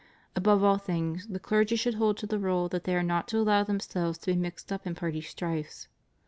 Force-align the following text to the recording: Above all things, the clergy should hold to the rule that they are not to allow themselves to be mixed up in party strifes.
Above 0.35 0.63
all 0.63 0.79
things, 0.79 1.27
the 1.27 1.37
clergy 1.37 1.75
should 1.75 1.93
hold 1.93 2.17
to 2.17 2.25
the 2.25 2.39
rule 2.39 2.67
that 2.67 2.85
they 2.85 2.95
are 2.95 3.03
not 3.03 3.27
to 3.27 3.37
allow 3.37 3.63
themselves 3.63 4.17
to 4.17 4.31
be 4.31 4.35
mixed 4.35 4.71
up 4.73 4.87
in 4.87 4.95
party 4.95 5.21
strifes. 5.21 5.89